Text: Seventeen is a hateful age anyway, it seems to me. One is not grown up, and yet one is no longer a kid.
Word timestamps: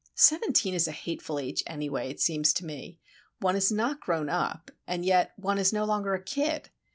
Seventeen 0.15 0.73
is 0.73 0.87
a 0.87 0.91
hateful 0.91 1.37
age 1.37 1.61
anyway, 1.67 2.09
it 2.09 2.19
seems 2.19 2.53
to 2.53 2.65
me. 2.65 2.97
One 3.39 3.55
is 3.55 3.71
not 3.71 3.99
grown 4.01 4.29
up, 4.29 4.71
and 4.87 5.05
yet 5.05 5.31
one 5.37 5.59
is 5.59 5.71
no 5.71 5.85
longer 5.85 6.15
a 6.15 6.23
kid. 6.23 6.71